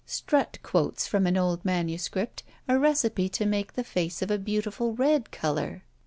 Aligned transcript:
Strutt 0.03 0.57
quotes 0.63 1.05
from 1.05 1.27
an 1.27 1.37
old 1.37 1.63
MS. 1.63 2.09
a 2.67 2.79
recipe 2.79 3.29
to 3.29 3.45
make 3.45 3.73
the 3.73 3.83
face 3.83 4.23
of 4.23 4.31
a 4.31 4.39
beautiful 4.39 4.95
red 4.95 5.29
colour. 5.29 5.83